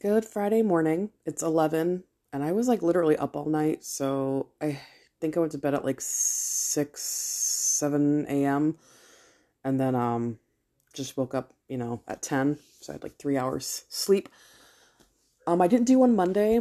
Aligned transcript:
Good 0.00 0.24
Friday 0.24 0.62
morning. 0.62 1.10
It's 1.26 1.42
11, 1.42 2.04
and 2.32 2.44
I 2.44 2.52
was 2.52 2.68
like 2.68 2.82
literally 2.82 3.16
up 3.16 3.34
all 3.34 3.46
night. 3.46 3.82
So 3.82 4.46
I 4.60 4.78
think 5.20 5.36
I 5.36 5.40
went 5.40 5.50
to 5.52 5.58
bed 5.58 5.74
at 5.74 5.84
like 5.84 6.00
6, 6.00 7.02
7 7.02 8.26
a.m. 8.28 8.76
And 9.64 9.80
then 9.80 9.96
um, 9.96 10.38
just 10.94 11.16
woke 11.16 11.34
up, 11.34 11.52
you 11.66 11.76
know, 11.76 12.00
at 12.06 12.22
10. 12.22 12.58
So 12.80 12.92
I 12.92 12.94
had 12.94 13.02
like 13.02 13.16
three 13.16 13.36
hours 13.36 13.86
sleep. 13.88 14.28
Um, 15.48 15.60
I 15.60 15.66
didn't 15.66 15.88
do 15.88 15.98
one 15.98 16.14
Monday 16.14 16.60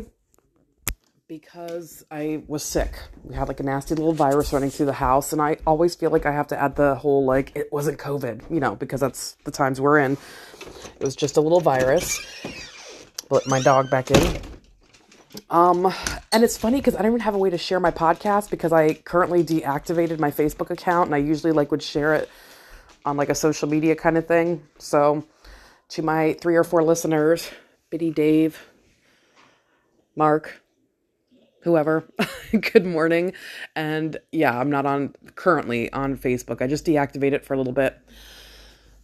because 1.28 2.04
I 2.10 2.42
was 2.48 2.64
sick. 2.64 2.98
We 3.24 3.36
had 3.36 3.50
like 3.50 3.60
a 3.60 3.64
nasty 3.64 3.94
little 3.94 4.14
virus 4.14 4.52
running 4.52 4.72
through 4.72 4.88
the 4.88 4.94
house, 4.94 5.32
and 5.32 5.44
I 5.44 5.58
always 5.68 5.94
feel 5.94 6.10
like 6.10 6.26
I 6.26 6.32
have 6.32 6.48
to 6.48 6.60
add 6.60 6.76
the 6.76 6.96
whole 6.96 7.24
like 7.24 7.52
it 7.56 7.72
wasn't 7.72 8.00
COVID, 8.00 8.50
you 8.50 8.60
know, 8.60 8.76
because 8.76 9.00
that's 9.00 9.38
the 9.44 9.52
times 9.52 9.80
we're 9.80 10.00
in. 10.00 10.18
It 11.00 11.04
was 11.04 11.16
just 11.16 11.38
a 11.38 11.42
little 11.42 11.62
virus 11.62 12.20
let 13.30 13.48
my 13.48 13.62
dog 13.62 13.90
back 13.90 14.12
in. 14.12 14.42
Um, 15.50 15.94
and 16.32 16.44
it's 16.44 16.58
funny 16.58 16.78
because 16.78 16.96
I 16.96 17.02
don't 17.02 17.12
even 17.12 17.22
have 17.22 17.36
a 17.36 17.38
way 17.38 17.50
to 17.50 17.58
share 17.58 17.80
my 17.80 17.92
podcast 17.92 18.50
because 18.50 18.72
I 18.74 18.94
currently 18.94 19.44
deactivated 19.44 20.20
my 20.20 20.32
Facebook 20.32 20.70
account 20.70 21.08
and 21.08 21.16
I 21.16 21.20
usually 21.20 21.52
like 21.52 21.72
would 21.72 21.84
share 21.84 22.16
it 22.16 22.30
on 23.06 23.18
like 23.18 23.30
a 23.30 23.36
social 23.36 23.70
media 23.70 23.96
kind 23.96 24.18
of 24.18 24.28
thing. 24.28 24.64
So 24.80 25.26
to 25.90 26.02
my 26.02 26.34
three 26.42 26.56
or 26.56 26.64
four 26.64 26.84
listeners, 26.84 27.50
Biddy 27.90 28.12
Dave, 28.12 28.66
Mark, 30.16 30.62
whoever, 31.62 32.08
good 32.74 32.86
morning. 32.86 33.34
And 33.76 34.18
yeah, 34.32 34.58
I'm 34.58 34.70
not 34.70 34.86
on 34.86 35.14
currently 35.36 35.92
on 35.94 36.18
Facebook. 36.18 36.62
I 36.62 36.68
just 36.68 36.86
deactivated 36.86 37.34
it 37.34 37.46
for 37.46 37.54
a 37.54 37.58
little 37.58 37.74
bit. 37.74 37.98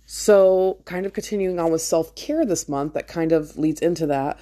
So, 0.05 0.81
kind 0.85 1.05
of 1.05 1.13
continuing 1.13 1.59
on 1.59 1.71
with 1.71 1.81
self 1.81 2.13
care 2.15 2.45
this 2.45 2.67
month, 2.67 2.93
that 2.93 3.07
kind 3.07 3.31
of 3.31 3.57
leads 3.57 3.79
into 3.79 4.07
that. 4.07 4.39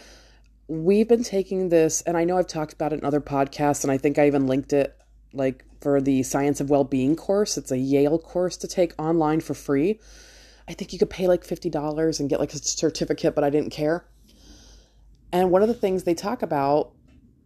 We've 0.68 1.08
been 1.08 1.24
taking 1.24 1.70
this, 1.70 2.02
and 2.02 2.18
I 2.18 2.24
know 2.24 2.38
I've 2.38 2.48
talked 2.48 2.74
about 2.74 2.94
it 2.94 3.00
in 3.00 3.06
other 3.06 3.22
podcasts, 3.22 3.84
and 3.84 3.92
I 3.92 3.98
think 3.98 4.18
I 4.18 4.28
even 4.28 4.48
linked 4.48 4.74
it 4.74 4.98
like 5.34 5.64
for 5.82 6.02
the 6.02 6.24
Science 6.24 6.60
of 6.62 6.70
Well-Being 6.70 7.16
course. 7.16 7.58
It's 7.58 7.72
a 7.72 7.78
Yale 7.78 8.20
course 8.20 8.58
to 8.58 8.68
take 8.68 8.94
online 9.00 9.42
for 9.42 9.54
free. 9.54 10.00
I 10.68 10.74
think 10.74 10.94
you 10.94 11.00
could 11.00 11.10
pay 11.10 11.28
like 11.28 11.44
$50 11.44 12.20
and 12.20 12.30
get 12.30 12.40
like 12.40 12.54
a 12.54 12.58
certificate, 12.58 13.36
but 13.36 13.44
I 13.44 13.50
didn't 13.50 13.72
care. 13.72 14.06
And 15.34 15.52
one 15.52 15.62
of 15.62 15.68
the 15.68 15.74
things 15.74 16.04
they 16.04 16.14
talk 16.14 16.42
about 16.42 16.94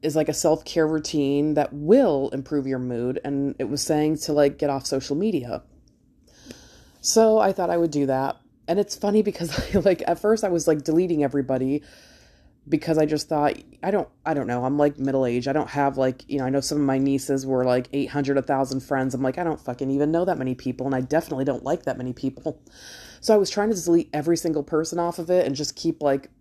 is 0.01 0.15
like 0.15 0.29
a 0.29 0.33
self 0.33 0.65
care 0.65 0.87
routine 0.87 1.55
that 1.55 1.73
will 1.73 2.29
improve 2.29 2.67
your 2.67 2.79
mood. 2.79 3.19
And 3.23 3.55
it 3.59 3.65
was 3.65 3.81
saying 3.81 4.17
to 4.19 4.33
like 4.33 4.57
get 4.57 4.69
off 4.69 4.85
social 4.85 5.15
media. 5.15 5.63
So 7.05 7.37
I 7.37 7.51
thought 7.51 7.69
I 7.69 7.77
would 7.77 7.91
do 7.91 8.07
that. 8.07 8.37
And 8.67 8.79
it's 8.79 8.95
funny 8.95 9.21
because 9.21 9.75
I, 9.75 9.79
like 9.85 10.01
at 10.07 10.17
first 10.17 10.43
I 10.43 10.49
was 10.49 10.67
like 10.67 10.83
deleting 10.83 11.23
everybody 11.23 11.83
because 12.67 12.97
I 12.97 13.05
just 13.05 13.29
thought 13.29 13.53
I 13.83 13.91
don't 13.91 14.09
I 14.25 14.33
don't 14.33 14.47
know. 14.47 14.65
I'm 14.65 14.79
like 14.79 14.97
middle 14.97 15.23
age. 15.23 15.47
I 15.47 15.53
don't 15.53 15.69
have 15.69 15.99
like, 15.99 16.27
you 16.27 16.39
know, 16.39 16.45
I 16.45 16.49
know 16.49 16.61
some 16.61 16.79
of 16.79 16.83
my 16.83 16.97
nieces 16.97 17.45
were 17.45 17.63
like 17.63 17.89
800 17.93 18.37
1000 18.37 18.79
friends. 18.79 19.13
I'm 19.13 19.21
like 19.21 19.37
I 19.37 19.43
don't 19.43 19.61
fucking 19.61 19.91
even 19.91 20.11
know 20.11 20.25
that 20.25 20.39
many 20.39 20.55
people 20.55 20.87
and 20.87 20.95
I 20.95 21.01
definitely 21.01 21.45
don't 21.45 21.63
like 21.63 21.83
that 21.83 21.99
many 21.99 22.11
people. 22.11 22.59
So 23.21 23.35
I 23.35 23.37
was 23.37 23.51
trying 23.51 23.69
to 23.69 23.79
delete 23.79 24.09
every 24.11 24.35
single 24.35 24.63
person 24.63 24.97
off 24.97 25.19
of 25.19 25.29
it 25.29 25.45
and 25.45 25.55
just 25.55 25.75
keep 25.75 26.01
like 26.01 26.31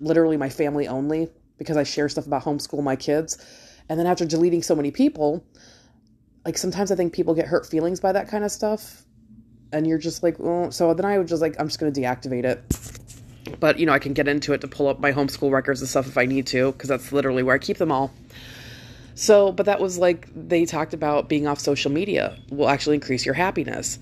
literally 0.00 0.38
my 0.38 0.48
family 0.48 0.88
only 0.88 1.28
because 1.58 1.76
I 1.76 1.82
share 1.82 2.08
stuff 2.08 2.26
about 2.26 2.44
homeschool 2.44 2.82
my 2.82 2.96
kids. 2.96 3.36
And 3.90 4.00
then 4.00 4.06
after 4.06 4.24
deleting 4.24 4.62
so 4.62 4.74
many 4.74 4.90
people, 4.90 5.44
like 6.46 6.56
sometimes 6.56 6.90
I 6.90 6.96
think 6.96 7.12
people 7.12 7.34
get 7.34 7.46
hurt 7.46 7.66
feelings 7.66 8.00
by 8.00 8.12
that 8.12 8.28
kind 8.28 8.42
of 8.42 8.50
stuff 8.50 9.04
and 9.74 9.86
you're 9.86 9.98
just 9.98 10.22
like, 10.22 10.38
well, 10.38 10.70
so 10.70 10.94
then 10.94 11.04
I 11.04 11.18
would 11.18 11.26
just 11.26 11.42
like, 11.42 11.56
I'm 11.58 11.66
just 11.66 11.80
going 11.80 11.92
to 11.92 12.00
deactivate 12.00 12.44
it. 12.44 13.58
But, 13.58 13.78
you 13.78 13.86
know, 13.86 13.92
I 13.92 13.98
can 13.98 14.14
get 14.14 14.28
into 14.28 14.52
it 14.52 14.60
to 14.60 14.68
pull 14.68 14.88
up 14.88 15.00
my 15.00 15.12
homeschool 15.12 15.50
records 15.50 15.80
and 15.80 15.88
stuff 15.88 16.06
if 16.06 16.16
I 16.16 16.26
need 16.26 16.46
to, 16.48 16.72
because 16.72 16.88
that's 16.88 17.12
literally 17.12 17.42
where 17.42 17.54
I 17.54 17.58
keep 17.58 17.76
them 17.78 17.90
all. 17.90 18.12
So, 19.16 19.52
but 19.52 19.66
that 19.66 19.80
was 19.80 19.98
like, 19.98 20.28
they 20.34 20.64
talked 20.64 20.94
about 20.94 21.28
being 21.28 21.46
off 21.46 21.58
social 21.58 21.90
media 21.90 22.38
will 22.50 22.68
actually 22.68 22.94
increase 22.94 23.26
your 23.26 23.34
happiness. 23.34 23.98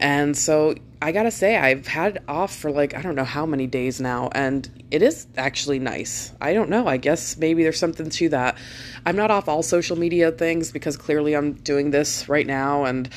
And 0.00 0.36
so 0.36 0.74
I 1.00 1.12
gotta 1.12 1.30
say, 1.30 1.56
I've 1.56 1.86
had 1.86 2.16
it 2.16 2.22
off 2.28 2.54
for 2.54 2.70
like, 2.70 2.94
I 2.94 3.02
don't 3.02 3.14
know 3.14 3.24
how 3.24 3.46
many 3.46 3.66
days 3.66 4.00
now, 4.00 4.30
and 4.32 4.68
it 4.90 5.02
is 5.02 5.26
actually 5.36 5.80
nice. 5.80 6.32
I 6.40 6.54
don't 6.54 6.70
know. 6.70 6.86
I 6.86 6.98
guess 6.98 7.36
maybe 7.36 7.62
there's 7.64 7.80
something 7.80 8.08
to 8.10 8.28
that. 8.28 8.58
I'm 9.06 9.16
not 9.16 9.30
off 9.30 9.48
all 9.48 9.62
social 9.62 9.96
media 9.96 10.30
things 10.30 10.70
because 10.70 10.96
clearly 10.96 11.34
I'm 11.34 11.54
doing 11.54 11.90
this 11.90 12.28
right 12.28 12.46
now, 12.46 12.84
and 12.84 13.08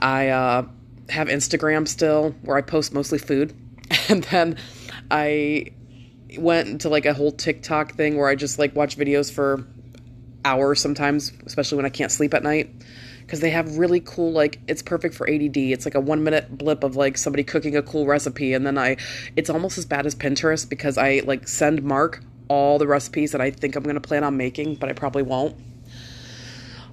I, 0.00 0.28
uh, 0.28 0.66
have 1.10 1.28
Instagram 1.28 1.86
still 1.86 2.34
where 2.42 2.56
I 2.56 2.62
post 2.62 2.92
mostly 2.92 3.18
food. 3.18 3.54
And 4.10 4.24
then 4.24 4.56
I 5.10 5.72
went 6.36 6.68
into 6.68 6.88
like 6.88 7.06
a 7.06 7.14
whole 7.14 7.32
TikTok 7.32 7.94
thing 7.94 8.16
where 8.16 8.28
I 8.28 8.34
just 8.34 8.58
like 8.58 8.74
watch 8.76 8.98
videos 8.98 9.32
for 9.32 9.66
hours 10.44 10.80
sometimes, 10.80 11.32
especially 11.46 11.76
when 11.76 11.86
I 11.86 11.90
can't 11.90 12.12
sleep 12.12 12.34
at 12.34 12.42
night. 12.42 12.70
Because 13.20 13.40
they 13.40 13.50
have 13.50 13.76
really 13.76 14.00
cool, 14.00 14.32
like, 14.32 14.58
it's 14.68 14.80
perfect 14.80 15.14
for 15.14 15.28
ADD. 15.28 15.58
It's 15.58 15.84
like 15.84 15.94
a 15.94 16.00
one 16.00 16.22
minute 16.22 16.56
blip 16.56 16.82
of 16.82 16.96
like 16.96 17.18
somebody 17.18 17.44
cooking 17.44 17.76
a 17.76 17.82
cool 17.82 18.06
recipe. 18.06 18.54
And 18.54 18.66
then 18.66 18.78
I, 18.78 18.96
it's 19.36 19.50
almost 19.50 19.76
as 19.76 19.84
bad 19.84 20.06
as 20.06 20.14
Pinterest 20.14 20.66
because 20.66 20.96
I 20.96 21.20
like 21.26 21.46
send 21.46 21.82
Mark 21.82 22.22
all 22.48 22.78
the 22.78 22.86
recipes 22.86 23.32
that 23.32 23.40
I 23.42 23.50
think 23.50 23.76
I'm 23.76 23.82
going 23.82 23.94
to 23.94 24.00
plan 24.00 24.24
on 24.24 24.38
making, 24.38 24.76
but 24.76 24.88
I 24.88 24.94
probably 24.94 25.22
won't. 25.22 25.56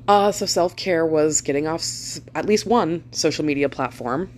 Uh, 0.07 0.31
so 0.31 0.45
self 0.45 0.75
care 0.75 1.05
was 1.05 1.41
getting 1.41 1.67
off 1.67 1.83
at 2.35 2.45
least 2.45 2.66
one 2.66 3.03
social 3.11 3.43
media 3.43 3.69
platform. 3.69 4.29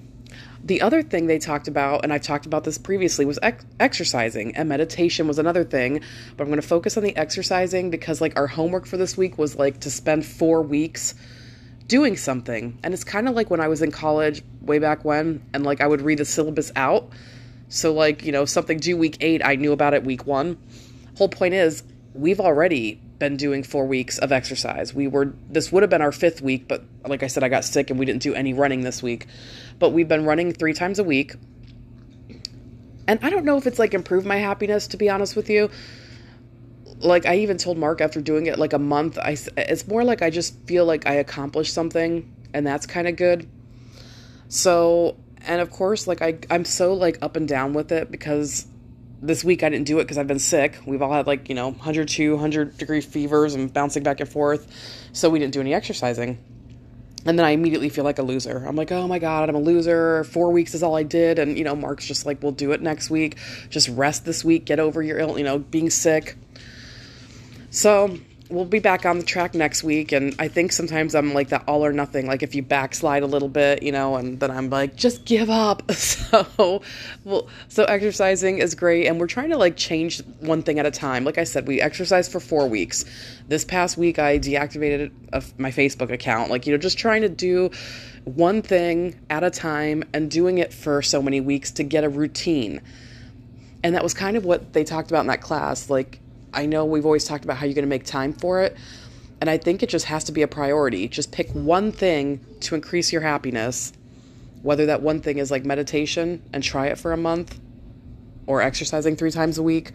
The 0.64 0.82
other 0.82 1.02
thing 1.02 1.28
they 1.28 1.40
talked 1.40 1.68
about, 1.68 2.04
and 2.04 2.12
I've 2.12 2.24
talked 2.24 2.46
about 2.46 2.64
this 2.64 2.78
previously, 2.78 3.26
was 3.26 3.40
ex- 3.42 3.66
exercising 3.80 4.56
and 4.56 4.68
meditation 4.68 5.28
was 5.28 5.40
another 5.40 5.64
thing. 5.64 6.02
But 6.36 6.44
I'm 6.44 6.50
going 6.50 6.62
to 6.62 6.68
focus 6.68 6.98
on 6.98 7.04
the 7.04 7.16
exercising 7.16 7.90
because, 7.90 8.22
like, 8.22 8.38
our 8.38 8.48
homework 8.48 8.86
for 8.86 8.98
this 8.98 9.16
week 9.16 9.38
was 9.38 9.56
like 9.56 9.82
to 9.82 9.92
spend 9.92 10.26
four 10.26 10.62
weeks 10.62 11.16
doing 11.88 12.18
something. 12.18 12.80
And 12.84 12.94
it's 12.94 13.04
kind 13.04 13.30
of 13.30 13.36
like 13.36 13.50
when 13.50 13.62
I 13.62 13.68
was 13.68 13.82
in 13.82 13.92
college 13.92 14.44
way 14.62 14.80
back 14.80 15.06
when, 15.06 15.42
and 15.54 15.64
like 15.64 15.80
I 15.80 15.88
would 15.88 16.02
read 16.02 16.20
the 16.20 16.26
syllabus 16.26 16.72
out. 16.76 17.10
So, 17.70 17.94
like, 17.94 18.24
you 18.24 18.32
know, 18.32 18.46
something 18.46 18.78
due 18.78 18.98
week 18.98 19.18
eight, 19.22 19.42
I 19.44 19.56
knew 19.56 19.74
about 19.74 19.94
it 19.94 20.04
week 20.04 20.26
one. 20.26 20.58
Whole 21.18 21.30
point 21.30 21.54
is, 21.54 21.84
we've 22.14 22.40
already 22.40 23.02
been 23.20 23.38
doing 23.38 23.64
four 23.64 23.86
weeks 23.86 24.18
of 24.20 24.32
exercise. 24.32 24.94
We 24.94 25.08
were, 25.08 25.34
this 25.50 25.72
would 25.72 25.84
have 25.84 25.90
been 25.90 26.02
our 26.02 26.12
fifth 26.12 26.42
week, 26.42 26.68
but 26.68 26.84
like 27.06 27.24
I 27.24 27.28
said, 27.28 27.44
I 27.44 27.50
got 27.50 27.66
sick 27.66 27.90
and 27.90 28.00
we 28.00 28.06
didn't 28.06 28.22
do 28.22 28.34
any 28.34 28.54
running 28.54 28.82
this 28.82 29.02
week. 29.02 29.28
But 29.80 29.92
we've 29.92 30.08
been 30.08 30.26
running 30.26 30.54
three 30.54 30.74
times 30.74 31.00
a 31.00 31.04
week. 31.04 31.36
And 33.08 33.20
I 33.22 33.30
don't 33.30 33.46
know 33.46 33.58
if 33.58 33.66
it's 33.66 33.80
like 33.80 33.94
improved 33.94 34.26
my 34.26 34.38
happiness, 34.38 34.88
to 34.88 34.98
be 34.98 35.10
honest 35.10 35.36
with 35.36 35.50
you. 35.50 35.70
Like 37.00 37.26
I 37.26 37.38
even 37.38 37.58
told 37.58 37.78
Mark 37.78 38.02
after 38.02 38.22
doing 38.22 38.48
it 38.48 38.60
like 38.60 38.74
a 38.74 38.80
month, 38.80 39.18
I, 39.18 39.38
it's 39.56 39.88
more 39.88 40.04
like 40.04 40.22
I 40.22 40.30
just 40.30 40.60
feel 40.66 40.86
like 40.86 41.08
I 41.08 41.14
accomplished 41.14 41.74
something 41.74 42.34
and 42.54 42.66
that's 42.66 42.86
kind 42.86 43.08
of 43.08 43.16
good. 43.16 43.48
So, 44.50 45.18
and 45.42 45.62
of 45.62 45.70
course, 45.70 46.08
like 46.08 46.22
I, 46.22 46.40
I'm 46.50 46.66
so 46.66 46.94
like 46.94 47.18
up 47.22 47.36
and 47.36 47.48
down 47.48 47.74
with 47.74 47.92
it 47.92 48.12
because 48.12 48.68
this 49.22 49.44
week 49.44 49.64
I 49.64 49.70
didn't 49.70 49.88
do 49.88 50.00
it 50.00 50.04
because 50.04 50.18
I've 50.18 50.28
been 50.28 50.40
sick. 50.40 50.80
We've 50.86 51.02
all 51.02 51.12
had 51.12 51.28
like, 51.28 51.50
you 51.50 51.56
know, 51.56 51.70
102, 51.70 52.34
100 52.34 52.78
degree 52.78 53.02
fevers 53.02 53.56
and 53.56 53.74
bouncing 53.74 54.04
back 54.04 54.20
and 54.20 54.30
forth. 54.30 54.68
So 55.14 55.30
we 55.30 55.40
didn't 55.40 55.54
do 55.54 55.62
any 55.62 55.74
exercising. 55.74 56.38
And 57.26 57.38
then 57.38 57.46
I 57.46 57.50
immediately 57.50 57.90
feel 57.90 58.04
like 58.04 58.20
a 58.20 58.24
loser. 58.24 58.64
I'm 58.66 58.76
like, 58.76 58.92
oh 58.92 59.08
my 59.08 59.20
God, 59.20 59.50
I'm 59.50 59.56
a 59.56 59.60
loser. 59.60 60.24
Four 60.24 60.52
weeks 60.52 60.74
is 60.74 60.84
all 60.84 60.96
I 60.96 61.04
did. 61.04 61.40
And, 61.40 61.58
you 61.58 61.64
know, 61.64 61.76
Mark's 61.76 62.08
just 62.08 62.26
like, 62.26 62.42
we'll 62.42 62.54
do 62.54 62.72
it 62.72 62.82
next 62.82 63.10
week. 63.10 63.38
Just 63.70 63.90
rest 63.90 64.24
this 64.24 64.46
week, 64.46 64.66
get 64.66 64.80
over 64.80 65.02
your 65.02 65.20
ill, 65.20 65.38
you 65.38 65.44
know, 65.44 65.60
being 65.60 65.90
sick. 65.90 66.38
So 67.70 68.18
we'll 68.50 68.66
be 68.66 68.80
back 68.80 69.06
on 69.06 69.18
the 69.18 69.26
track 69.26 69.54
next 69.54 69.84
week 69.84 70.12
and 70.12 70.34
i 70.40 70.48
think 70.48 70.72
sometimes 70.72 71.16
i'm 71.16 71.34
like 71.34 71.50
that 71.50 71.64
all 71.68 71.86
or 71.86 71.92
nothing 71.92 72.28
like 72.28 72.44
if 72.44 72.56
you 72.56 72.62
backslide 72.62 73.24
a 73.24 73.26
little 73.26 73.50
bit 73.50 73.84
you 73.84 73.92
know 73.92 74.16
and 74.16 74.40
then 74.40 74.50
i'm 74.52 74.70
like 74.70 74.96
just 74.96 75.26
give 75.26 75.50
up. 75.50 75.84
So 76.28 76.82
well 77.24 77.48
so 77.70 77.86
exercising 77.86 78.58
is 78.58 78.76
great 78.76 79.08
and 79.08 79.20
we're 79.20 79.28
trying 79.28 79.50
to 79.52 79.58
like 79.58 79.78
change 79.78 80.22
one 80.40 80.62
thing 80.62 80.78
at 80.78 80.86
a 80.86 80.92
time. 80.92 81.24
Like 81.24 81.38
i 81.38 81.44
said 81.44 81.68
we 81.68 81.80
exercised 81.80 82.32
for 82.32 82.40
four 82.40 82.68
weeks. 82.68 83.06
This 83.48 83.64
past 83.64 83.98
week 83.98 84.20
i 84.20 84.38
deactivated 84.38 85.12
my 85.58 85.72
facebook 85.72 86.12
account 86.12 86.50
like 86.50 86.68
you 86.68 86.74
know 86.74 86.78
just 86.78 86.98
trying 86.98 87.22
to 87.22 87.30
do 87.30 87.72
one 88.26 88.62
thing 88.62 89.18
at 89.30 89.44
a 89.44 89.50
time 89.50 90.04
and 90.14 90.30
doing 90.30 90.58
it 90.58 90.74
for 90.74 91.02
so 91.02 91.22
many 91.22 91.40
weeks 91.40 91.72
to 91.72 91.84
get 91.84 92.04
a 92.04 92.10
routine. 92.10 92.82
And 93.84 93.96
that 93.96 94.04
was 94.04 94.14
kind 94.14 94.36
of 94.36 94.44
what 94.44 94.74
they 94.74 94.84
talked 94.84 95.10
about 95.12 95.22
in 95.22 95.28
that 95.28 95.42
class 95.42 95.90
like 95.90 96.20
I 96.58 96.66
know 96.66 96.86
we've 96.86 97.06
always 97.06 97.24
talked 97.24 97.44
about 97.46 97.58
how 97.58 97.68
you're 97.68 97.76
going 97.76 97.84
to 97.84 97.90
make 97.90 98.04
time 98.04 98.34
for 98.34 98.64
it. 98.64 98.76
And 99.40 99.48
I 99.48 99.60
think 99.60 99.84
it 99.84 99.90
just 99.90 100.06
has 100.06 100.24
to 100.24 100.32
be 100.32 100.42
a 100.42 100.48
priority. 100.48 101.08
Just 101.08 101.32
pick 101.32 101.52
one 101.52 101.92
thing 101.92 102.44
to 102.62 102.74
increase 102.74 103.14
your 103.14 103.22
happiness, 103.22 103.94
whether 104.64 104.88
that 104.88 105.04
one 105.04 105.22
thing 105.22 105.38
is 105.38 105.52
like 105.52 105.66
meditation 105.66 106.42
and 106.52 106.64
try 106.64 106.88
it 106.88 106.98
for 106.98 107.14
a 107.14 107.18
month, 107.18 107.60
or 108.48 108.64
exercising 108.64 109.16
three 109.16 109.30
times 109.30 109.60
a 109.60 109.64
week, 109.64 109.92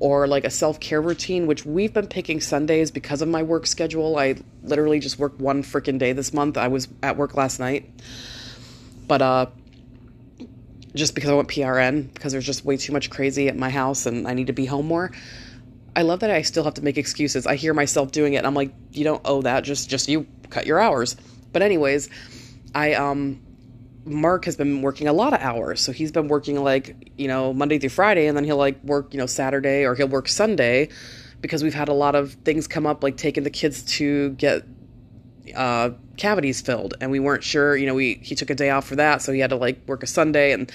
or 0.00 0.26
like 0.26 0.44
a 0.44 0.50
self 0.50 0.80
care 0.80 1.00
routine, 1.00 1.46
which 1.46 1.64
we've 1.64 1.94
been 1.94 2.08
picking 2.08 2.40
Sundays 2.40 2.90
because 2.90 3.22
of 3.22 3.28
my 3.28 3.44
work 3.44 3.68
schedule. 3.68 4.18
I 4.18 4.34
literally 4.64 4.98
just 4.98 5.20
worked 5.20 5.40
one 5.40 5.62
freaking 5.62 6.00
day 6.00 6.12
this 6.12 6.34
month. 6.34 6.56
I 6.56 6.66
was 6.66 6.88
at 7.00 7.16
work 7.16 7.36
last 7.36 7.60
night. 7.60 7.88
But, 9.06 9.22
uh, 9.22 9.46
just 10.94 11.14
because 11.14 11.30
I 11.30 11.34
want 11.34 11.48
PRN 11.48 12.12
because 12.14 12.32
there's 12.32 12.46
just 12.46 12.64
way 12.64 12.76
too 12.76 12.92
much 12.92 13.10
crazy 13.10 13.48
at 13.48 13.56
my 13.56 13.70
house 13.70 14.06
and 14.06 14.28
I 14.28 14.34
need 14.34 14.46
to 14.46 14.52
be 14.52 14.64
home 14.64 14.86
more. 14.86 15.10
I 15.96 16.02
love 16.02 16.20
that 16.20 16.30
I 16.30 16.42
still 16.42 16.64
have 16.64 16.74
to 16.74 16.82
make 16.82 16.98
excuses. 16.98 17.46
I 17.46 17.56
hear 17.56 17.74
myself 17.74 18.10
doing 18.10 18.34
it 18.34 18.44
I'm 18.44 18.54
like, 18.54 18.72
you 18.92 19.04
don't 19.04 19.22
owe 19.24 19.42
that. 19.42 19.64
Just 19.64 19.88
just 19.88 20.08
you 20.08 20.26
cut 20.50 20.66
your 20.66 20.80
hours. 20.80 21.16
But 21.52 21.62
anyways, 21.62 22.08
I 22.74 22.94
um 22.94 23.40
Mark 24.04 24.44
has 24.44 24.56
been 24.56 24.82
working 24.82 25.08
a 25.08 25.12
lot 25.12 25.32
of 25.32 25.40
hours. 25.40 25.80
So 25.80 25.90
he's 25.90 26.12
been 26.12 26.28
working 26.28 26.62
like, 26.62 27.12
you 27.16 27.26
know, 27.26 27.54
Monday 27.54 27.78
through 27.78 27.90
Friday 27.90 28.26
and 28.26 28.36
then 28.36 28.44
he'll 28.44 28.58
like 28.58 28.82
work, 28.84 29.14
you 29.14 29.18
know, 29.18 29.26
Saturday 29.26 29.84
or 29.84 29.94
he'll 29.94 30.08
work 30.08 30.28
Sunday 30.28 30.90
because 31.40 31.62
we've 31.62 31.74
had 31.74 31.88
a 31.88 31.94
lot 31.94 32.14
of 32.14 32.32
things 32.44 32.66
come 32.66 32.86
up 32.86 33.02
like 33.02 33.16
taking 33.16 33.44
the 33.44 33.50
kids 33.50 33.82
to 33.82 34.30
get 34.30 34.64
uh, 35.54 35.90
cavities 36.16 36.60
filled 36.60 36.94
and 37.00 37.10
we 37.10 37.20
weren't 37.20 37.44
sure 37.44 37.76
you 37.76 37.86
know 37.86 37.94
we 37.94 38.14
he 38.22 38.34
took 38.34 38.48
a 38.48 38.54
day 38.54 38.70
off 38.70 38.86
for 38.86 38.96
that 38.96 39.20
so 39.20 39.32
he 39.32 39.40
had 39.40 39.50
to 39.50 39.56
like 39.56 39.80
work 39.86 40.02
a 40.02 40.06
sunday 40.06 40.52
and 40.52 40.70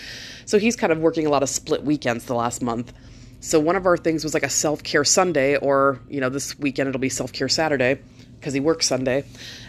so 0.46 0.60
he's 0.60 0.76
kind 0.76 0.92
of 0.92 1.00
working 1.00 1.26
a 1.26 1.30
lot 1.30 1.42
of 1.42 1.50
split 1.50 1.84
weekends 1.84 2.26
the 2.26 2.36
last 2.36 2.62
month 2.62 2.94
so 3.40 3.60
one 3.60 3.76
of 3.76 3.86
our 3.86 3.98
things 3.98 4.24
was 4.24 4.34
like 4.34 4.44
a 4.44 4.50
self-care 4.50 5.04
sunday 5.04 5.56
or 5.58 6.00
you 6.10 6.20
know 6.20 6.30
this 6.30 6.58
weekend 6.60 6.90
it'll 6.90 7.00
be 7.00 7.10
self-care 7.10 7.50
saturday 7.50 8.00
because 8.40 8.54
he 8.54 8.60
works 8.60 8.88
sunday. 8.88 9.26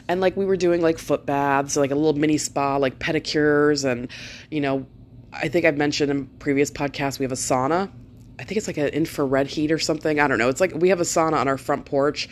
And 0.09 0.21
like 0.21 0.37
we 0.37 0.45
were 0.45 0.57
doing 0.57 0.81
like 0.81 0.99
foot 0.99 1.27
baths 1.27 1.77
like 1.77 1.91
a 1.91 1.95
little 1.95 2.15
mini 2.15 2.39
spa 2.39 2.77
like 2.77 2.99
pedicures 2.99 3.85
and 3.85 4.11
you 4.51 4.61
know 4.61 4.87
i 5.33 5.49
think 5.49 5.65
i've 5.65 5.77
mentioned 5.77 6.11
in 6.11 6.27
previous 6.27 6.71
podcasts 6.71 7.19
we 7.19 7.25
have 7.25 7.33
a 7.33 7.37
sauna. 7.37 7.91
I 8.39 8.45
think 8.45 8.57
it's 8.57 8.67
like 8.67 8.79
an 8.79 8.89
infrared 8.89 9.49
heat 9.49 9.71
or 9.71 9.79
something. 9.79 10.19
I 10.19 10.27
don't 10.27 10.39
know. 10.39 10.49
It's 10.49 10.63
like 10.63 10.73
we 10.75 10.89
have 10.89 11.01
a 11.01 11.05
sauna 11.05 11.35
on 11.35 11.47
our 11.47 11.59
front 11.59 11.85
porch 11.85 12.27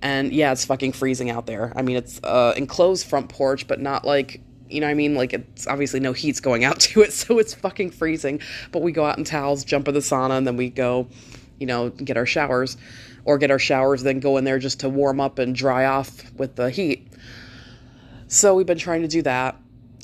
and 0.00 0.32
yeah, 0.32 0.50
it's 0.50 0.64
fucking 0.64 0.92
freezing 0.92 1.28
out 1.30 1.46
there. 1.46 1.72
I 1.76 1.82
mean, 1.82 1.96
it's 1.96 2.20
uh 2.24 2.54
enclosed 2.56 3.06
front 3.06 3.28
porch, 3.28 3.66
but 3.66 3.80
not 3.80 4.04
like 4.04 4.40
you 4.72 4.80
know 4.80 4.86
what 4.86 4.92
I 4.92 4.94
mean? 4.94 5.14
Like 5.14 5.32
it's 5.32 5.66
obviously 5.66 6.00
no 6.00 6.12
heat's 6.12 6.40
going 6.40 6.64
out 6.64 6.80
to 6.92 7.02
it, 7.02 7.12
so 7.12 7.38
it's 7.38 7.54
fucking 7.54 7.90
freezing. 7.90 8.40
But 8.70 8.82
we 8.82 8.92
go 8.92 9.04
out 9.04 9.18
in 9.18 9.24
towels, 9.24 9.64
jump 9.64 9.88
in 9.88 9.94
the 9.94 10.00
sauna, 10.00 10.38
and 10.38 10.46
then 10.46 10.56
we 10.56 10.70
go, 10.70 11.08
you 11.58 11.66
know, 11.66 11.90
get 11.90 12.16
our 12.16 12.26
showers, 12.26 12.76
or 13.24 13.38
get 13.38 13.50
our 13.50 13.58
showers, 13.58 14.02
then 14.02 14.20
go 14.20 14.36
in 14.36 14.44
there 14.44 14.58
just 14.58 14.80
to 14.80 14.88
warm 14.88 15.20
up 15.20 15.38
and 15.38 15.54
dry 15.54 15.84
off 15.84 16.32
with 16.34 16.56
the 16.56 16.70
heat. 16.70 17.08
So 18.28 18.54
we've 18.54 18.66
been 18.66 18.78
trying 18.78 19.02
to 19.02 19.08
do 19.08 19.22
that, 19.22 19.56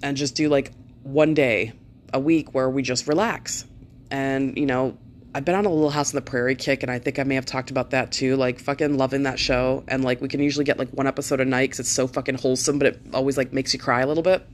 and 0.02 0.16
just 0.16 0.34
do 0.34 0.48
like 0.48 0.72
one 1.02 1.34
day 1.34 1.72
a 2.12 2.20
week 2.20 2.54
where 2.54 2.68
we 2.68 2.82
just 2.82 3.08
relax, 3.08 3.64
and 4.10 4.56
you 4.56 4.66
know, 4.66 4.96
I've 5.38 5.44
been 5.44 5.55
on 5.55 5.67
a 5.67 5.70
Little 5.70 5.90
House 5.90 6.12
on 6.12 6.17
the 6.17 6.29
Prairie 6.29 6.56
kick, 6.56 6.82
and 6.82 6.90
I 6.90 6.99
think 6.99 7.20
I 7.20 7.23
may 7.23 7.37
have 7.37 7.46
talked 7.46 7.70
about 7.70 7.90
that 7.90 8.11
too. 8.11 8.35
Like 8.35 8.58
fucking 8.58 8.99
loving 8.99 9.23
that 9.23 9.38
show, 9.38 9.85
and 9.87 10.02
like 10.02 10.20
we 10.20 10.26
can 10.26 10.40
usually 10.40 10.64
get 10.64 10.81
like 10.81 10.88
one 10.88 11.06
episode 11.06 11.38
a 11.38 11.44
night 11.44 11.67
because 11.70 11.79
it's 11.79 11.90
so 11.90 12.08
fucking 12.08 12.35
wholesome, 12.35 12.76
but 12.81 12.88
it 12.88 13.00
always 13.14 13.37
like 13.37 13.52
makes 13.52 13.73
you 13.73 13.79
cry 13.79 14.00
a 14.00 14.08
little 14.08 14.25
bit. 14.25 14.44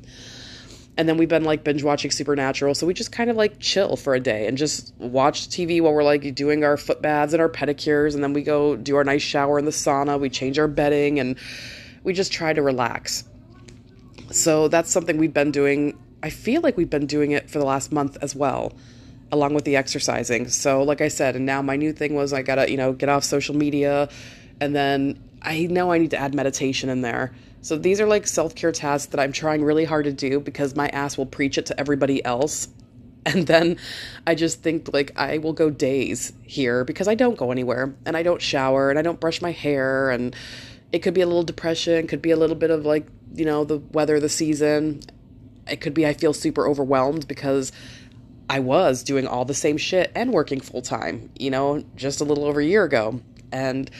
And 0.98 1.08
then 1.08 1.16
we've 1.16 1.30
been 1.30 1.44
like 1.44 1.64
binge 1.64 1.82
watching 1.82 2.10
Supernatural, 2.10 2.74
so 2.74 2.86
we 2.86 2.92
just 2.92 3.12
kind 3.12 3.30
of 3.30 3.36
like 3.36 3.60
chill 3.60 3.96
for 3.96 4.14
a 4.14 4.20
day 4.20 4.46
and 4.46 4.58
just 4.58 4.92
watch 4.98 5.48
TV 5.48 5.80
while 5.80 5.94
we're 5.94 6.04
like 6.04 6.34
doing 6.34 6.64
our 6.64 6.76
foot 6.76 7.00
baths 7.00 7.32
and 7.32 7.40
our 7.40 7.48
pedicures, 7.48 8.14
and 8.14 8.22
then 8.22 8.34
we 8.34 8.42
go 8.42 8.76
do 8.76 8.96
our 8.96 9.04
nice 9.04 9.22
shower 9.22 9.58
in 9.58 9.64
the 9.64 9.70
sauna. 9.70 10.20
We 10.20 10.28
change 10.28 10.58
our 10.58 10.68
bedding, 10.68 11.18
and 11.18 11.38
we 12.02 12.12
just 12.12 12.30
try 12.30 12.52
to 12.52 12.60
relax. 12.60 13.24
So 14.32 14.68
that's 14.68 14.90
something 14.90 15.16
we've 15.16 15.32
been 15.32 15.50
doing. 15.50 15.98
I 16.22 16.28
feel 16.28 16.60
like 16.60 16.76
we've 16.76 16.90
been 16.90 17.06
doing 17.06 17.30
it 17.30 17.48
for 17.48 17.58
the 17.58 17.64
last 17.64 17.90
month 17.90 18.18
as 18.20 18.36
well 18.36 18.74
along 19.34 19.54
with 19.54 19.64
the 19.64 19.76
exercising. 19.76 20.48
So, 20.48 20.82
like 20.82 21.00
I 21.00 21.08
said, 21.08 21.36
and 21.36 21.44
now 21.44 21.60
my 21.60 21.76
new 21.76 21.92
thing 21.92 22.14
was 22.14 22.32
I 22.32 22.42
gotta, 22.42 22.70
you 22.70 22.76
know, 22.76 22.92
get 22.92 23.08
off 23.08 23.24
social 23.24 23.54
media. 23.54 24.08
And 24.60 24.74
then 24.74 25.22
I 25.42 25.66
know 25.66 25.92
I 25.92 25.98
need 25.98 26.12
to 26.12 26.18
add 26.18 26.34
meditation 26.34 26.88
in 26.88 27.02
there. 27.02 27.34
So, 27.60 27.76
these 27.76 28.00
are 28.00 28.06
like 28.06 28.26
self 28.26 28.54
care 28.54 28.72
tasks 28.72 29.10
that 29.10 29.20
I'm 29.20 29.32
trying 29.32 29.62
really 29.62 29.84
hard 29.84 30.04
to 30.04 30.12
do 30.12 30.40
because 30.40 30.74
my 30.74 30.88
ass 30.88 31.18
will 31.18 31.26
preach 31.26 31.58
it 31.58 31.66
to 31.66 31.78
everybody 31.78 32.24
else. 32.24 32.68
And 33.26 33.46
then 33.46 33.78
I 34.26 34.34
just 34.34 34.62
think 34.62 34.92
like 34.92 35.18
I 35.18 35.38
will 35.38 35.54
go 35.54 35.70
days 35.70 36.34
here 36.42 36.84
because 36.84 37.08
I 37.08 37.14
don't 37.14 37.38
go 37.38 37.52
anywhere 37.52 37.94
and 38.04 38.18
I 38.18 38.22
don't 38.22 38.42
shower 38.42 38.90
and 38.90 38.98
I 38.98 39.02
don't 39.02 39.18
brush 39.18 39.40
my 39.40 39.50
hair. 39.50 40.10
And 40.10 40.36
it 40.92 40.98
could 40.98 41.14
be 41.14 41.22
a 41.22 41.26
little 41.26 41.42
depression, 41.42 42.06
could 42.06 42.20
be 42.20 42.32
a 42.32 42.36
little 42.36 42.54
bit 42.54 42.70
of 42.70 42.84
like, 42.84 43.06
you 43.34 43.46
know, 43.46 43.64
the 43.64 43.78
weather, 43.78 44.20
the 44.20 44.28
season. 44.28 45.00
It 45.66 45.80
could 45.80 45.94
be 45.94 46.06
I 46.06 46.12
feel 46.12 46.34
super 46.34 46.68
overwhelmed 46.68 47.26
because 47.26 47.72
I 48.48 48.60
was 48.60 49.02
doing 49.02 49.26
all 49.26 49.44
the 49.44 49.54
same 49.54 49.76
shit 49.76 50.12
and 50.14 50.32
working 50.32 50.60
full 50.60 50.82
time, 50.82 51.30
you 51.38 51.50
know, 51.50 51.84
just 51.96 52.20
a 52.20 52.24
little 52.24 52.44
over 52.44 52.60
a 52.60 52.64
year 52.64 52.84
ago. 52.84 53.20
And 53.52 53.90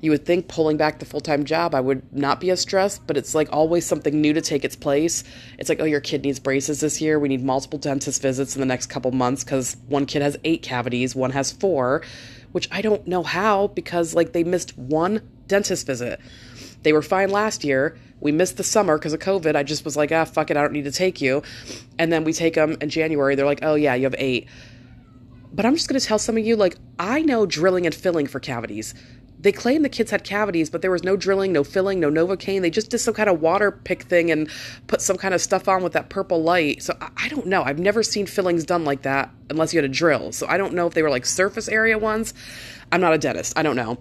you 0.00 0.10
would 0.10 0.26
think 0.26 0.48
pulling 0.48 0.76
back 0.76 0.98
the 0.98 1.04
full 1.04 1.20
time 1.20 1.44
job, 1.44 1.74
I 1.74 1.80
would 1.80 2.12
not 2.12 2.40
be 2.40 2.50
as 2.50 2.60
stressed, 2.60 3.06
but 3.06 3.16
it's 3.16 3.34
like 3.34 3.48
always 3.52 3.86
something 3.86 4.20
new 4.20 4.32
to 4.32 4.40
take 4.40 4.64
its 4.64 4.76
place. 4.76 5.24
It's 5.58 5.68
like, 5.68 5.80
oh, 5.80 5.84
your 5.84 6.00
kid 6.00 6.22
needs 6.22 6.38
braces 6.38 6.80
this 6.80 7.00
year. 7.00 7.18
We 7.18 7.28
need 7.28 7.42
multiple 7.42 7.78
dentist 7.78 8.20
visits 8.20 8.54
in 8.54 8.60
the 8.60 8.66
next 8.66 8.86
couple 8.86 9.10
months 9.12 9.42
because 9.42 9.76
one 9.88 10.06
kid 10.06 10.22
has 10.22 10.36
eight 10.44 10.62
cavities, 10.62 11.14
one 11.14 11.30
has 11.30 11.50
four, 11.50 12.02
which 12.52 12.68
I 12.70 12.82
don't 12.82 13.06
know 13.06 13.22
how 13.22 13.68
because 13.68 14.14
like 14.14 14.32
they 14.32 14.44
missed 14.44 14.76
one 14.76 15.28
dentist 15.48 15.86
visit. 15.86 16.20
They 16.82 16.92
were 16.92 17.02
fine 17.02 17.30
last 17.30 17.64
year. 17.64 17.96
We 18.20 18.32
missed 18.32 18.56
the 18.56 18.64
summer 18.64 18.98
because 18.98 19.12
of 19.12 19.20
COVID. 19.20 19.56
I 19.56 19.62
just 19.62 19.84
was 19.84 19.96
like, 19.96 20.10
ah, 20.12 20.24
fuck 20.24 20.50
it, 20.50 20.56
I 20.56 20.62
don't 20.62 20.72
need 20.72 20.84
to 20.84 20.92
take 20.92 21.20
you. 21.20 21.42
And 21.98 22.10
then 22.10 22.24
we 22.24 22.32
take 22.32 22.54
them 22.54 22.76
in 22.80 22.88
January. 22.88 23.34
They're 23.34 23.46
like, 23.46 23.60
oh, 23.62 23.74
yeah, 23.74 23.94
you 23.94 24.04
have 24.04 24.14
eight. 24.18 24.48
But 25.52 25.64
I'm 25.64 25.74
just 25.74 25.88
going 25.88 26.00
to 26.00 26.06
tell 26.06 26.18
some 26.18 26.36
of 26.36 26.44
you, 26.44 26.56
like, 26.56 26.76
I 26.98 27.22
know 27.22 27.46
drilling 27.46 27.86
and 27.86 27.94
filling 27.94 28.26
for 28.26 28.40
cavities. 28.40 28.94
They 29.38 29.52
claim 29.52 29.82
the 29.82 29.88
kids 29.88 30.10
had 30.10 30.24
cavities, 30.24 30.70
but 30.70 30.82
there 30.82 30.90
was 30.90 31.04
no 31.04 31.14
drilling, 31.14 31.52
no 31.52 31.62
filling, 31.62 32.00
no 32.00 32.10
Novocaine. 32.10 32.62
They 32.62 32.70
just 32.70 32.90
did 32.90 32.98
some 32.98 33.14
kind 33.14 33.28
of 33.28 33.40
water 33.40 33.70
pick 33.70 34.02
thing 34.02 34.30
and 34.30 34.50
put 34.86 35.00
some 35.02 35.16
kind 35.16 35.34
of 35.34 35.42
stuff 35.42 35.68
on 35.68 35.82
with 35.82 35.92
that 35.92 36.08
purple 36.08 36.42
light. 36.42 36.82
So 36.82 36.96
I, 37.00 37.10
I 37.16 37.28
don't 37.28 37.46
know. 37.46 37.62
I've 37.62 37.78
never 37.78 38.02
seen 38.02 38.26
fillings 38.26 38.64
done 38.64 38.84
like 38.84 39.02
that 39.02 39.30
unless 39.50 39.72
you 39.72 39.78
had 39.78 39.84
a 39.84 39.92
drill. 39.92 40.32
So 40.32 40.46
I 40.48 40.56
don't 40.56 40.72
know 40.72 40.86
if 40.86 40.94
they 40.94 41.02
were 41.02 41.10
like 41.10 41.26
surface 41.26 41.68
area 41.68 41.98
ones. 41.98 42.32
I'm 42.90 43.00
not 43.00 43.12
a 43.12 43.18
dentist. 43.18 43.56
I 43.58 43.62
don't 43.62 43.76
know. 43.76 43.98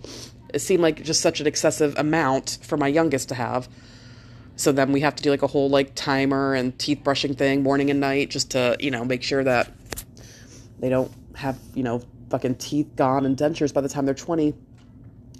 It 0.54 0.60
seemed 0.60 0.82
like 0.82 1.04
just 1.04 1.22
such 1.22 1.42
an 1.42 1.48
excessive 1.48 1.96
amount 1.98 2.60
for 2.62 2.78
my 2.78 2.88
youngest 2.88 3.30
to 3.30 3.36
have. 3.36 3.68
So 4.58 4.72
then 4.72 4.92
we 4.92 5.02
have 5.02 5.16
to 5.16 5.24
do 5.24 5.30
like 5.30 5.42
a 5.42 5.48
whole 5.48 5.70
like 5.70 5.96
timer 5.96 6.54
and 6.54 6.78
teeth 6.80 7.02
brushing 7.04 7.36
thing 7.36 7.62
morning 7.64 7.90
and 7.90 8.00
night 8.00 8.30
just 8.30 8.52
to, 8.52 8.78
you 8.80 8.92
know, 8.92 9.04
make 9.04 9.22
sure 9.22 9.44
that 9.44 9.72
they 10.80 10.90
don't 10.90 11.12
have, 11.36 11.58
you 11.74 11.84
know, 11.84 12.02
fucking 12.30 12.56
teeth 12.56 12.88
gone 12.96 13.26
and 13.26 13.38
dentures 13.38 13.74
by 13.74 13.82
the 13.82 13.90
time 13.90 14.06
they're 14.06 14.14
20. 14.16 14.54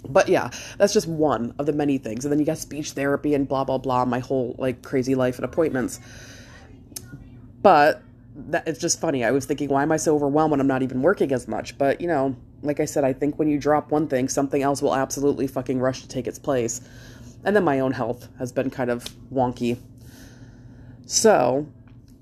But 0.08 0.28
yeah, 0.28 0.50
that's 0.78 0.92
just 0.92 1.08
one 1.08 1.54
of 1.58 1.66
the 1.66 1.72
many 1.72 1.98
things. 1.98 2.24
And 2.24 2.32
then 2.32 2.38
you 2.38 2.44
got 2.44 2.58
speech 2.58 2.92
therapy 2.92 3.34
and 3.34 3.48
blah, 3.48 3.64
blah, 3.64 3.78
blah, 3.78 4.04
my 4.04 4.18
whole 4.18 4.54
like 4.58 4.82
crazy 4.82 5.14
life 5.14 5.36
and 5.36 5.44
appointments. 5.44 5.98
But 7.62 8.02
that, 8.36 8.68
it's 8.68 8.78
just 8.78 9.00
funny. 9.00 9.24
I 9.24 9.30
was 9.30 9.46
thinking, 9.46 9.68
why 9.68 9.82
am 9.82 9.90
I 9.90 9.96
so 9.96 10.14
overwhelmed 10.14 10.52
when 10.52 10.60
I'm 10.60 10.66
not 10.66 10.82
even 10.82 11.02
working 11.02 11.32
as 11.32 11.48
much? 11.48 11.76
But, 11.78 12.00
you 12.00 12.06
know, 12.06 12.36
like 12.62 12.80
I 12.80 12.84
said, 12.84 13.02
I 13.02 13.12
think 13.12 13.38
when 13.38 13.48
you 13.48 13.58
drop 13.58 13.90
one 13.90 14.06
thing, 14.06 14.28
something 14.28 14.62
else 14.62 14.82
will 14.82 14.94
absolutely 14.94 15.46
fucking 15.46 15.80
rush 15.80 16.02
to 16.02 16.08
take 16.08 16.26
its 16.26 16.38
place. 16.38 16.80
And 17.46 17.54
then 17.54 17.64
my 17.64 17.78
own 17.80 17.92
health 17.92 18.28
has 18.38 18.52
been 18.52 18.70
kind 18.70 18.90
of 18.90 19.04
wonky. 19.32 19.78
So, 21.06 21.68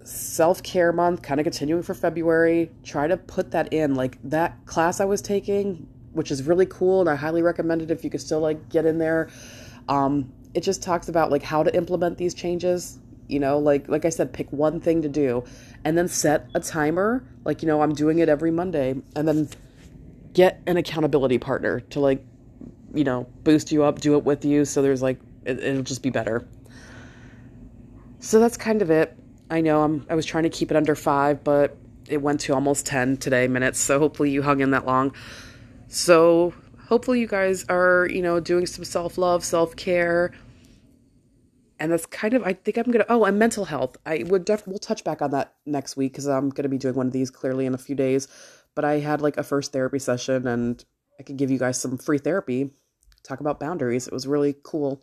self 0.05 0.63
care 0.63 0.93
month, 0.93 1.23
kind 1.23 1.41
of 1.41 1.45
continuing 1.45 1.83
for 1.83 1.95
February. 1.95 2.71
Try 2.85 3.09
to 3.09 3.17
put 3.17 3.51
that 3.53 3.73
in. 3.73 3.95
Like 3.95 4.19
that 4.25 4.67
class 4.67 5.01
I 5.01 5.07
was 5.07 5.23
taking, 5.23 5.89
which 6.13 6.31
is 6.31 6.43
really 6.43 6.67
cool, 6.67 7.01
and 7.01 7.09
I 7.09 7.15
highly 7.15 7.41
recommend 7.41 7.81
it 7.81 7.91
if 7.91 8.05
you 8.05 8.11
could 8.11 8.21
still 8.21 8.41
like 8.41 8.69
get 8.69 8.85
in 8.85 8.99
there. 8.99 9.31
Um, 9.89 10.31
it 10.53 10.63
just 10.63 10.83
talks 10.83 11.09
about 11.09 11.31
like 11.31 11.43
how 11.43 11.63
to 11.63 11.75
implement 11.75 12.19
these 12.19 12.35
changes. 12.35 12.99
You 13.27 13.41
know, 13.41 13.59
like 13.59 13.89
like 13.89 14.05
I 14.05 14.11
said, 14.11 14.35
pick 14.35 14.53
one 14.53 14.79
thing 14.79 15.01
to 15.01 15.09
do, 15.09 15.43
and 15.85 15.97
then 15.97 16.07
set 16.07 16.51
a 16.55 16.61
timer. 16.61 17.25
Like 17.45 17.63
you 17.63 17.67
know, 17.67 17.81
I'm 17.81 17.95
doing 17.95 18.19
it 18.19 18.29
every 18.29 18.51
Monday, 18.51 18.95
and 19.17 19.27
then 19.27 19.49
get 20.35 20.61
an 20.67 20.77
accountability 20.77 21.39
partner 21.39 21.81
to 21.81 22.01
like 22.01 22.23
you 22.95 23.05
know, 23.05 23.27
boost 23.43 23.73
you 23.73 23.85
up, 23.85 24.01
do 24.01 24.17
it 24.17 24.25
with 24.25 24.45
you. 24.45 24.65
So 24.65 24.83
there's 24.83 25.03
like, 25.03 25.19
it, 25.45 25.63
it'll 25.63 25.83
just 25.83 26.03
be 26.03 26.11
better. 26.11 26.47
So 28.21 28.41
that's 28.41 28.57
kind 28.57 28.81
of 28.83 28.91
it. 28.91 29.17
I 29.51 29.61
know 29.61 29.83
I'm, 29.83 30.07
I 30.09 30.15
was 30.15 30.25
trying 30.25 30.45
to 30.45 30.51
keep 30.51 30.71
it 30.71 30.77
under 30.77 30.95
five, 30.95 31.45
but 31.45 31.77
it 32.09 32.19
went 32.19 32.41
to 32.41 32.55
almost 32.55 32.87
10 32.87 33.19
today 33.19 33.49
minutes. 33.49 33.81
So 33.81 33.99
hopefully 33.99 34.31
you 34.31 34.43
hung 34.43 34.61
in 34.61 34.71
that 34.71 34.87
long. 34.87 35.15
So 35.89 36.55
hopefully 36.89 37.21
you 37.21 37.27
guys 37.27 37.65
are, 37.69 38.09
you 38.11 38.23
know, 38.23 38.41
doing 38.41 38.67
some 38.67 38.85
self 38.85 39.19
love, 39.19 39.45
self 39.45 39.77
care. 39.77 40.33
And 41.79 41.93
that's 41.93 42.07
kind 42.07 42.35
of, 42.35 42.43
I 42.45 42.53
think 42.53 42.79
I'm 42.79 42.85
going 42.85 43.05
to, 43.05 43.13
oh, 43.13 43.25
and 43.25 43.39
mental 43.39 43.65
health. 43.65 43.97
I 44.07 44.25
would 44.27 44.45
definitely, 44.45 44.73
we'll 44.73 44.79
touch 44.79 45.03
back 45.05 45.21
on 45.21 45.33
that 45.33 45.55
next 45.67 45.97
week 45.97 46.13
because 46.13 46.27
I'm 46.27 46.49
going 46.51 46.63
to 46.63 46.69
be 46.69 46.79
doing 46.79 46.95
one 46.95 47.09
of 47.09 47.13
these 47.13 47.31
clearly 47.31 47.67
in 47.67 47.75
a 47.75 47.79
few 47.79 47.97
days. 47.97 48.29
But 48.75 48.85
I 48.85 49.01
had 49.01 49.21
like 49.21 49.37
a 49.37 49.43
first 49.43 49.73
therapy 49.73 49.99
session 49.99 50.47
and 50.47 50.83
I 51.19 51.25
could 51.25 51.37
give 51.37 51.51
you 51.51 51.59
guys 51.59 51.81
some 51.81 51.99
free 51.99 52.19
therapy 52.19 52.71
talk 53.25 53.41
about 53.41 53.59
boundaries. 53.59 54.07
It 54.07 54.13
was 54.13 54.27
really 54.27 54.55
cool. 54.63 55.03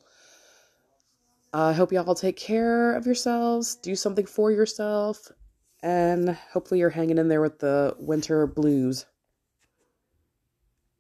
I 1.54 1.72
uh, 1.72 1.74
hope 1.74 1.92
y'all 1.92 2.16
take 2.16 2.38
care 2.38 2.96
of 2.96 3.06
yourselves, 3.06 3.75
do 3.75 3.94
something 3.94 4.25
for 4.25 4.51
yourself, 4.51 5.30
and 5.84 6.30
hopefully 6.54 6.80
you're 6.80 6.90
hanging 6.90 7.18
in 7.18 7.28
there 7.28 7.42
with 7.42 7.60
the 7.60 7.94
winter 8.00 8.48
blues. 8.48 9.06